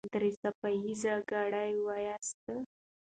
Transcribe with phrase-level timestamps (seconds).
[0.13, 2.39] درې څپه ايزه ګړې وواياست.